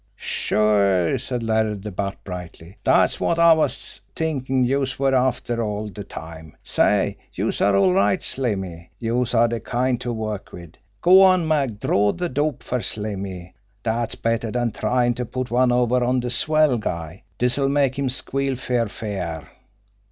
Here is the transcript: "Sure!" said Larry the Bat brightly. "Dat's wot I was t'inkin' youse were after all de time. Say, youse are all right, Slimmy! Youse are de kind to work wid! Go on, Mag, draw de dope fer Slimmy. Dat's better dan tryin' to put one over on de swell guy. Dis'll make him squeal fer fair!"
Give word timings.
"Sure!" 0.15 1.15
said 1.19 1.43
Larry 1.43 1.75
the 1.75 1.91
Bat 1.91 2.17
brightly. 2.23 2.75
"Dat's 2.83 3.19
wot 3.19 3.37
I 3.37 3.53
was 3.53 4.01
t'inkin' 4.15 4.65
youse 4.65 4.97
were 4.97 5.13
after 5.13 5.61
all 5.61 5.89
de 5.89 6.03
time. 6.03 6.57
Say, 6.63 7.17
youse 7.35 7.61
are 7.61 7.75
all 7.75 7.93
right, 7.93 8.19
Slimmy! 8.23 8.89
Youse 8.97 9.35
are 9.35 9.47
de 9.47 9.59
kind 9.59 10.01
to 10.01 10.11
work 10.11 10.51
wid! 10.53 10.79
Go 11.03 11.21
on, 11.21 11.47
Mag, 11.47 11.79
draw 11.79 12.13
de 12.13 12.29
dope 12.29 12.63
fer 12.63 12.81
Slimmy. 12.81 13.53
Dat's 13.83 14.15
better 14.15 14.49
dan 14.49 14.71
tryin' 14.71 15.13
to 15.13 15.23
put 15.23 15.51
one 15.51 15.71
over 15.71 16.03
on 16.03 16.19
de 16.21 16.31
swell 16.31 16.79
guy. 16.79 17.21
Dis'll 17.37 17.69
make 17.69 17.99
him 17.99 18.09
squeal 18.09 18.55
fer 18.55 18.87
fair!" 18.87 19.49